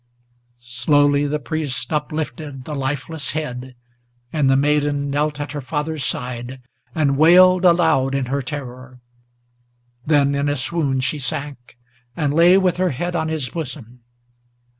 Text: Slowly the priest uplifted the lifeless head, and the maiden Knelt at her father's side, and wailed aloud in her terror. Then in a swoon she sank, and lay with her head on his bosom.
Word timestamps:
Slowly 0.57 1.27
the 1.27 1.37
priest 1.37 1.93
uplifted 1.93 2.65
the 2.65 2.73
lifeless 2.73 3.33
head, 3.33 3.75
and 4.33 4.49
the 4.49 4.55
maiden 4.55 5.11
Knelt 5.11 5.39
at 5.39 5.51
her 5.51 5.61
father's 5.61 6.03
side, 6.03 6.59
and 6.95 7.19
wailed 7.19 7.65
aloud 7.65 8.15
in 8.15 8.25
her 8.25 8.41
terror. 8.41 8.99
Then 10.03 10.33
in 10.33 10.49
a 10.49 10.55
swoon 10.55 11.01
she 11.01 11.19
sank, 11.19 11.77
and 12.17 12.33
lay 12.33 12.57
with 12.57 12.77
her 12.77 12.89
head 12.89 13.15
on 13.15 13.27
his 13.27 13.49
bosom. 13.49 13.99